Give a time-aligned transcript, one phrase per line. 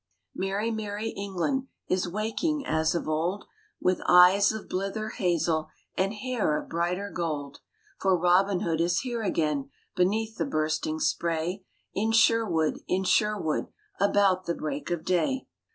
[0.33, 3.45] Merry, merry England is waking as of old,
[3.79, 7.59] With eyes of blither hazel and hair of brighter gold:
[7.99, 13.67] For Robin Hood is here again beneath the bursting spray In Sherwood, in Sherwood,
[13.99, 15.45] about the break of day.